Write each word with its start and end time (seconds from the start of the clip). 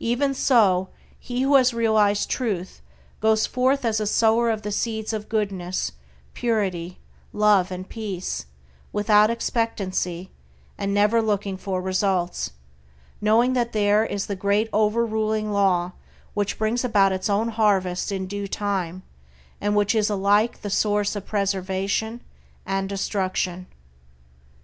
Even 0.00 0.34
so, 0.34 0.88
he 1.20 1.42
who 1.42 1.54
has 1.54 1.72
realized 1.72 2.28
Truth 2.28 2.82
goes 3.20 3.46
forth 3.46 3.84
as 3.84 4.00
a 4.00 4.08
sower 4.08 4.50
of 4.50 4.62
the 4.62 4.72
seeds 4.72 5.12
of 5.12 5.28
goodness, 5.28 5.92
purity, 6.34 6.98
love 7.32 7.70
and 7.70 7.88
peace, 7.88 8.46
without 8.92 9.30
expectancy, 9.30 10.32
and 10.76 10.92
never 10.92 11.22
looking 11.22 11.56
for 11.56 11.80
results, 11.80 12.50
knowing 13.20 13.52
that 13.52 13.70
there 13.72 14.04
is 14.04 14.26
the 14.26 14.34
Great 14.34 14.68
Over 14.72 15.06
ruling 15.06 15.52
Law 15.52 15.92
which 16.34 16.58
brings 16.58 16.82
about 16.84 17.12
its 17.12 17.30
own 17.30 17.50
harvest 17.50 18.10
in 18.10 18.26
due 18.26 18.48
time, 18.48 19.04
and 19.60 19.76
which 19.76 19.94
is 19.94 20.10
alike 20.10 20.62
the 20.62 20.70
source 20.70 21.14
of 21.14 21.24
preservation 21.24 22.20
and 22.66 22.88
destruction. 22.88 23.68